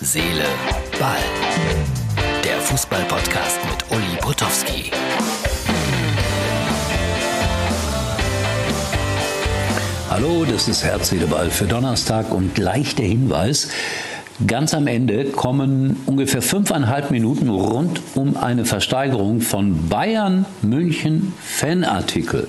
[0.00, 0.44] Seele,
[1.00, 1.16] Ball.
[2.44, 4.92] Der Fußball-Podcast mit Uli Potowski.
[10.08, 13.70] Hallo, das ist Herz, Seele, Ball für Donnerstag und gleich der Hinweis.
[14.46, 22.46] Ganz am Ende kommen ungefähr fünfeinhalb Minuten rund um eine Versteigerung von Bayern München Fanartikel.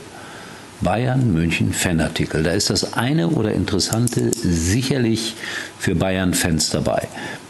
[0.81, 2.43] Bayern München Fanartikel.
[2.43, 5.36] Da ist das eine oder interessante sicherlich
[5.77, 7.09] für Bayern-Fans dabei.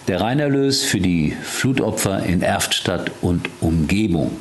[0.10, 4.32] Der Reinerlös für die Flutopfer in Erftstadt und Umgebung.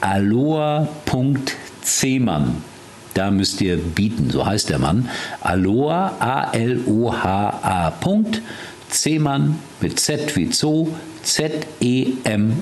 [0.00, 0.88] Aloha.cmann.
[3.14, 5.08] Da müsst ihr bieten, so heißt der Mann.
[5.40, 7.92] Aloha, A-L-O-H-A.
[8.90, 10.88] C-Mann mit Z wie Zoo,
[11.22, 12.56] Z-E-M-A-N.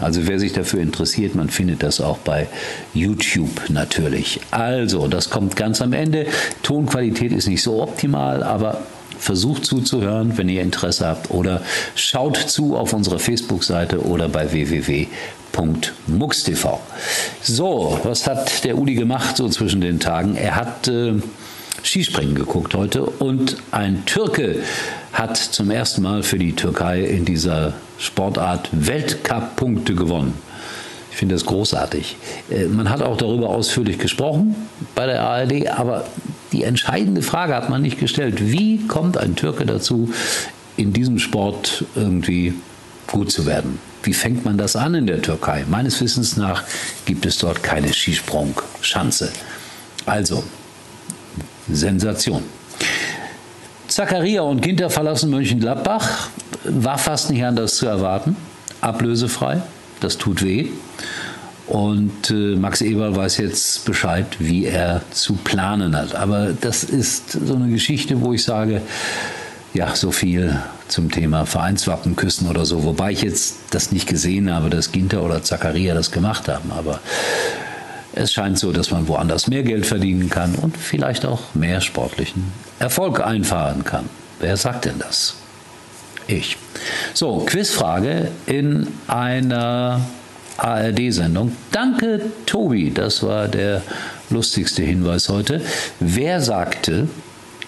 [0.00, 2.46] Also wer sich dafür interessiert, man findet das auch bei
[2.94, 4.38] YouTube natürlich.
[4.52, 6.26] Also, das kommt ganz am Ende.
[6.62, 8.82] Tonqualität ist nicht so optimal, aber
[9.18, 11.62] versucht zuzuhören, wenn ihr Interesse habt oder
[11.94, 15.10] schaut zu auf unserer Facebook-Seite oder bei www.mux.tv.
[17.42, 20.36] So, was hat der Uli gemacht so zwischen den Tagen?
[20.36, 21.14] Er hat äh,
[21.82, 24.56] Skispringen geguckt heute und ein Türke
[25.12, 30.34] hat zum ersten Mal für die Türkei in dieser Sportart Weltcup-Punkte gewonnen.
[31.10, 32.16] Ich finde das großartig.
[32.50, 34.54] Äh, man hat auch darüber ausführlich gesprochen
[34.94, 36.04] bei der ARD, aber
[36.52, 38.50] die entscheidende Frage hat man nicht gestellt.
[38.50, 40.12] Wie kommt ein Türke dazu,
[40.76, 42.54] in diesem Sport irgendwie
[43.06, 43.78] gut zu werden?
[44.02, 45.64] Wie fängt man das an in der Türkei?
[45.68, 46.64] Meines Wissens nach
[47.04, 49.30] gibt es dort keine Skisprungschanze.
[50.06, 50.44] Also,
[51.70, 52.44] Sensation.
[53.88, 56.28] Zakaria und Ginter verlassen Mönchengladbach.
[56.64, 58.36] War fast nicht anders zu erwarten.
[58.80, 59.62] Ablösefrei.
[60.00, 60.68] Das tut weh.
[61.68, 66.14] Und äh, Max Eber weiß jetzt Bescheid, wie er zu planen hat.
[66.14, 68.80] Aber das ist so eine Geschichte, wo ich sage,
[69.74, 70.58] ja, so viel
[70.88, 72.84] zum Thema Vereinswappen küssen oder so.
[72.84, 76.72] Wobei ich jetzt das nicht gesehen habe, dass Ginter oder Zakaria das gemacht haben.
[76.72, 77.00] Aber
[78.14, 82.44] es scheint so, dass man woanders mehr Geld verdienen kann und vielleicht auch mehr sportlichen
[82.78, 84.08] Erfolg einfahren kann.
[84.40, 85.34] Wer sagt denn das?
[86.26, 86.56] Ich.
[87.12, 90.00] So, Quizfrage in einer
[90.58, 91.56] ARD-Sendung.
[91.72, 92.92] Danke, Tobi.
[92.92, 93.82] Das war der
[94.28, 95.62] lustigste Hinweis heute.
[96.00, 97.08] Wer sagte,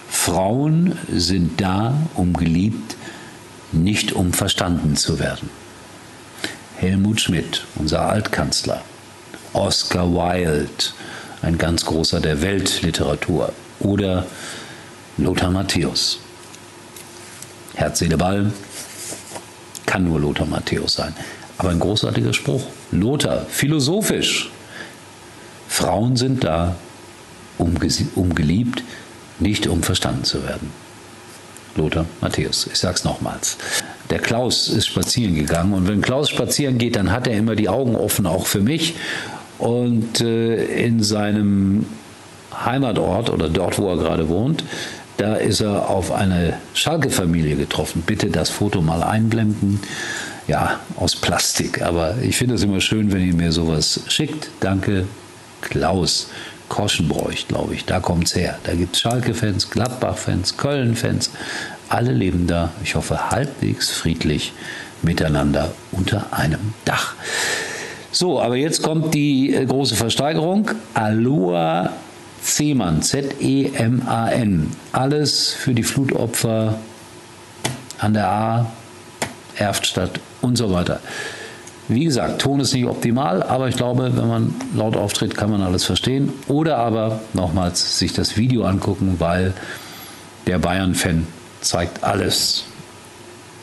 [0.09, 2.95] Frauen sind da, um geliebt,
[3.71, 5.49] nicht um verstanden zu werden?
[6.77, 8.81] Helmut Schmidt, unser Altkanzler.
[9.53, 10.83] Oscar Wilde,
[11.41, 14.25] ein ganz großer der Weltliteratur, oder
[15.17, 16.19] Lothar Matthäus.
[17.75, 18.51] Herz, Seele, Ball
[19.85, 21.15] kann nur Lothar Matthäus sein.
[21.57, 22.63] Aber ein großartiger Spruch.
[22.91, 24.51] Lothar, philosophisch.
[25.67, 26.75] Frauen sind da,
[27.57, 27.75] um,
[28.15, 28.83] um geliebt,
[29.39, 30.71] nicht um verstanden zu werden.
[31.75, 32.67] Lothar Matthäus.
[32.67, 33.57] Ich sag's nochmals.
[34.09, 37.69] Der Klaus ist spazieren gegangen und wenn Klaus spazieren geht, dann hat er immer die
[37.69, 38.95] Augen offen, auch für mich
[39.57, 41.85] und äh, in seinem
[42.53, 44.63] Heimatort oder dort, wo er gerade wohnt,
[45.17, 48.03] da ist er auf eine Schalke-Familie getroffen.
[48.05, 49.79] Bitte das Foto mal einblenden.
[50.47, 51.81] Ja, aus Plastik.
[51.81, 54.49] Aber ich finde es immer schön, wenn ihr mir sowas schickt.
[54.59, 55.05] Danke,
[55.61, 56.27] Klaus.
[56.71, 57.83] Koschenbräuch, glaube ich.
[57.83, 58.57] Da kommt es her.
[58.63, 61.31] Da gibt es Schalke-Fans, Gladbach-Fans, Köln-Fans.
[61.89, 64.53] Alle leben da, ich hoffe, halbwegs friedlich
[65.01, 67.15] miteinander unter einem Dach.
[68.13, 70.71] So, aber jetzt kommt die äh, große Versteigerung.
[70.93, 71.91] Aloha
[72.41, 74.71] Zeman, Z-E-M-A-N.
[74.93, 76.79] Alles für die Flutopfer
[77.99, 78.71] an der A,
[79.55, 80.99] Erftstadt und so weiter.
[81.87, 85.61] Wie gesagt, Ton ist nicht optimal, aber ich glaube, wenn man laut auftritt, kann man
[85.61, 86.31] alles verstehen.
[86.47, 89.53] Oder aber nochmals sich das Video angucken, weil
[90.47, 91.27] der Bayern-Fan
[91.59, 92.65] zeigt alles.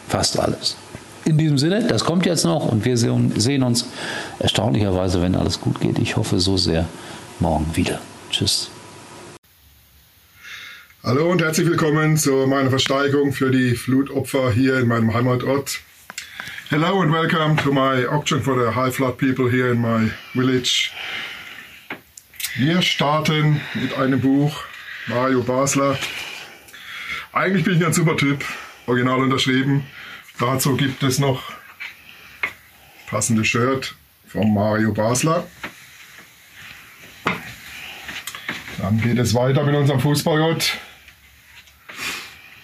[0.08, 0.76] Fast alles.
[1.24, 3.86] In diesem Sinne, das kommt jetzt noch und wir sehen uns
[4.38, 5.98] erstaunlicherweise, wenn alles gut geht.
[5.98, 6.86] Ich hoffe so sehr
[7.40, 7.98] morgen wieder.
[8.30, 8.70] Tschüss.
[11.02, 15.80] Hallo und herzlich willkommen zu meiner Versteigerung für die Flutopfer hier in meinem Heimatort.
[16.70, 20.92] Hello and welcome to my auction for the high flood people here in my village.
[22.58, 24.64] Wir starten mit einem Buch,
[25.06, 25.98] Mario Basler.
[27.32, 28.44] Eigentlich bin ich ein super Typ,
[28.86, 29.86] original unterschrieben.
[30.38, 31.42] Dazu gibt es noch
[33.06, 33.94] passendes Shirt
[34.26, 35.46] von Mario Basler.
[38.76, 40.76] Dann geht es weiter mit unserem Fußballgott.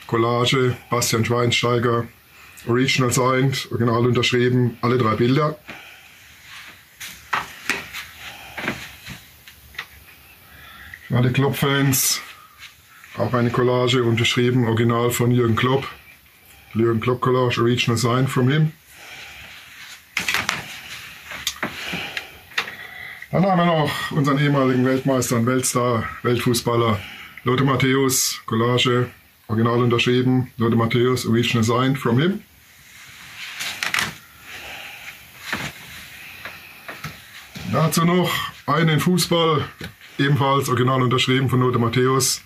[0.06, 2.06] Collage, Bastian Schweinsteiger,
[2.66, 5.58] Original signed, original unterschrieben, alle drei Bilder.
[11.08, 12.20] Für alle Klopp-Fans
[13.16, 15.86] auch eine Collage unterschrieben, original von Jürgen Klopp.
[16.72, 18.72] Jürgen Klopp Collage, original sign from him.
[23.30, 27.00] Dann haben wir noch unseren ehemaligen Weltmeister und Weltstar, Weltfußballer
[27.44, 29.10] Lothar Matthäus, Collage,
[29.48, 32.42] original unterschrieben, Lothar Matthäus, original sign from him.
[37.94, 38.32] Dazu noch
[38.66, 39.68] einen Fußball,
[40.18, 42.42] ebenfalls original unterschrieben von Lothar Matthäus,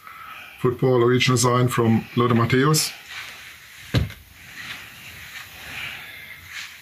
[0.61, 2.93] Football Original Sign from Lothar Matthäus.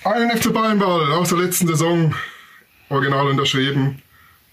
[0.02, 2.12] Einen FC Bayern-Ball aus der letzten Saison,
[2.88, 4.02] original unterschrieben,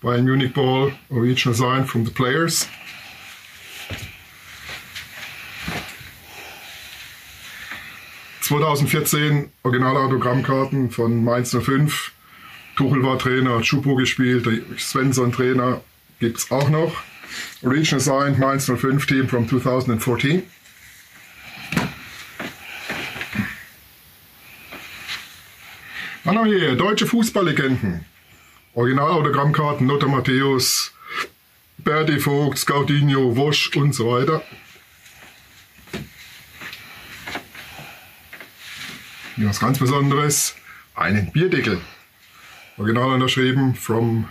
[0.04, 2.70] Bayern Munich Ball, Original Sign from the Players.
[8.44, 12.13] ...2014 Originalautogrammkarten von Mainz 05.
[12.76, 14.48] Tuchel war Trainer, hat Schupo gespielt,
[14.80, 15.82] Svensson Trainer
[16.20, 17.04] gibt es auch noch.
[17.62, 20.44] Original signed Mainz 05 team from 2014.
[26.24, 28.06] Dann haben wir hier deutsche Fußballlegenden.
[28.76, 30.94] Originalautogrammkarten, Lothar Matthäus,
[31.78, 34.42] Berti Vogt, Scoudinho, Wosch und so weiter.
[39.36, 40.56] Hier was ganz Besonderes,
[40.96, 41.82] einen Bierdeckel.
[42.78, 44.30] Original unterschrieben from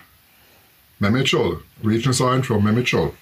[0.99, 1.63] Mehmet Scholl.
[1.85, 3.13] Regional sign from Mehmet Scholl.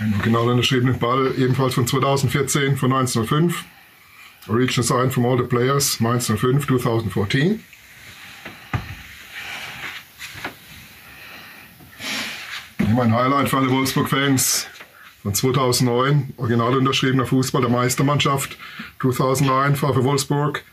[0.00, 3.64] Ein original unterschriebener Ball, ebenfalls von 2014, von 1905.
[4.48, 7.62] Original sign from all the players, 1905, 2014.
[12.78, 14.66] Hier mein Highlight für alle Wolfsburg-Fans
[15.22, 18.56] von 2009, original unterschriebener Fußball der Meistermannschaft
[19.00, 20.64] 2009 war für Wolfsburg.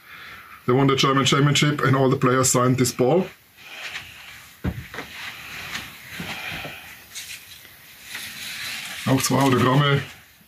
[0.65, 3.25] They won the German Championship and all the players signed this ball.
[9.05, 10.01] Auch zwei Autogramme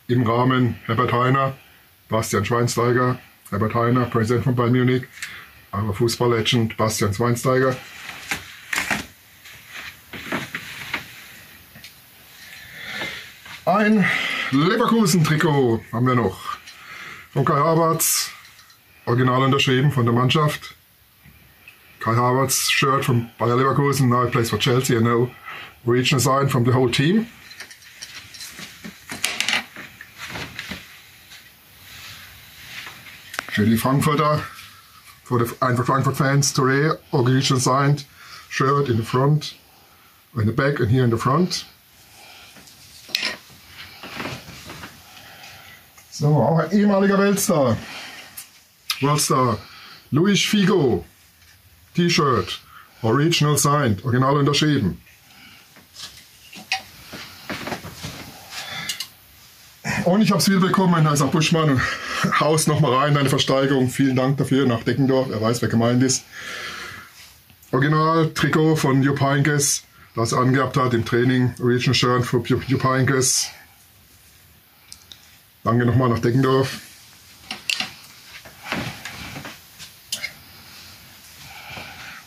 [0.07, 1.55] im Rahmen Herbert Heiner,
[2.09, 3.19] Bastian Schweinsteiger,
[3.49, 5.03] Herbert Heiner, Präsident von Bayern Munich,
[5.71, 7.77] aber Fußball-Legend Bastian Schweinsteiger.
[13.79, 14.05] Ein
[14.51, 16.57] Leverkusen-Trikot haben wir noch.
[17.31, 18.29] Von Kai Havertz,
[19.05, 20.75] original unterschrieben von der Mannschaft.
[22.01, 25.31] Kai Havertz shirt from Bayer Leverkusen, now he plays for Chelsea, I know.
[25.85, 27.27] Regional sign from the whole team.
[33.53, 34.43] Für die Frankfurter,
[35.23, 38.03] for the Eintracht Frankfurt fans, Touré, original signed
[38.49, 39.55] shirt in the front,
[40.35, 41.65] in the back and here in the front.
[46.19, 47.77] So, auch ein ehemaliger Weltstar.
[48.99, 49.57] Worldstar.
[50.11, 51.05] Luis Figo.
[51.95, 52.59] T-Shirt.
[53.01, 54.03] Original signed.
[54.03, 55.01] Original unterschrieben.
[60.03, 61.07] Und ich habe es wieder bekommen.
[61.07, 61.79] Auch Buschmann.
[62.41, 63.87] Haus nochmal rein, deine Versteigerung.
[63.87, 65.29] Vielen Dank dafür nach Deckendorf.
[65.29, 66.25] Er weiß, wer gemeint ist.
[67.71, 69.83] Original Trikot von Jupp Heynckes,
[70.15, 71.53] das er angehabt hat im Training.
[71.61, 73.51] Original Shirt von Jupp Heynckes.
[75.63, 76.79] Danke nochmal nach Deckendorf.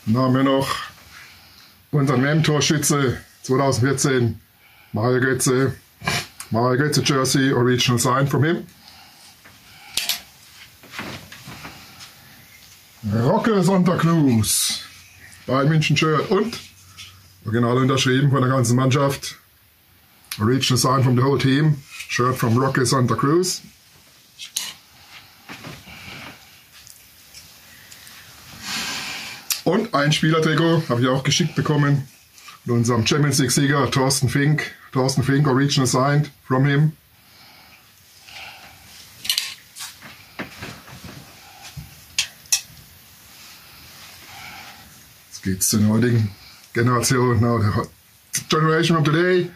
[0.05, 0.69] Dann haben wir noch
[1.93, 4.41] unseren WM-Torschütze 2014,
[4.93, 5.75] Mario Götze.
[6.51, 8.67] Mario Götze Jersey, original sign from him.
[13.13, 14.81] Rocke Santa Cruz,
[15.47, 16.59] Bayern München Shirt und
[17.45, 19.42] original unterschrieben von der ganzen Mannschaft.
[20.41, 21.77] Original sign from the whole team.
[22.09, 23.63] Shirt from Roque Santa Cruz.
[29.65, 32.09] Und ein Spielertrikot habe ich auch geschickt bekommen.
[32.65, 34.73] Mit unserem Champions League-Sieger Thorsten Fink.
[34.93, 36.93] Thorsten Fink, original signed from him.
[45.31, 46.31] Jetzt geht's zur heutigen
[46.73, 47.41] Generation.
[48.49, 49.51] Generation of today.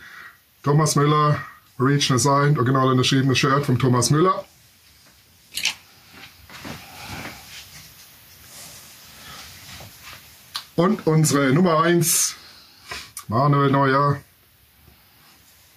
[0.67, 1.41] Thomas Müller,
[1.79, 4.45] original signed, original unterschriebenes Shirt von Thomas Müller.
[10.75, 12.35] Und unsere Nummer 1,
[13.29, 14.21] Manuel Neuer.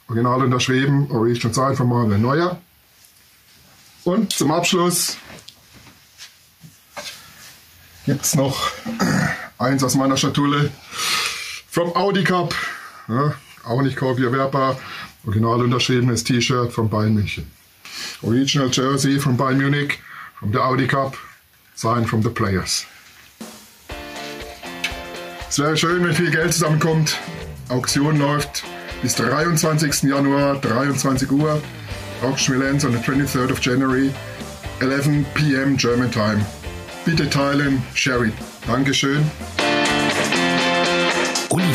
[0.07, 2.59] Original unterschrieben, Original Sign von Manuel Neuer.
[4.05, 5.17] Und zum Abschluss
[8.07, 8.71] gibt es noch
[9.59, 10.71] eins aus meiner Schatulle
[11.69, 12.55] vom Audi Cup.
[13.07, 13.35] Ja,
[13.65, 14.77] auch nicht kaufierwerbar.
[15.25, 17.45] Original unterschriebenes T-Shirt von Bayern München.
[18.21, 19.99] Original Jersey von Bayern Munich,
[20.39, 21.17] from the Audi Cup,
[21.75, 22.85] signed from the players.
[25.49, 27.17] Es wäre schön, wenn viel Geld zusammenkommt,
[27.69, 28.63] Auktion läuft.
[29.01, 30.03] bis 23.
[30.03, 31.61] Januar, 23 Uhr.
[32.21, 34.13] Auction will end on the 23rd of January,
[34.81, 35.77] 11 p.m.
[35.77, 36.45] German time.
[37.05, 38.33] Bitte teilen, share it.
[38.67, 39.23] Dankeschön.